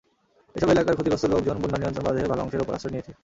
[0.55, 3.11] এসব এলাকার ক্ষতিগ্রস্ত লোকজন বন্যানিয়ন্ত্রণ বাঁধের ভালো অংশের ওপর আশ্রয় নিয়েছে।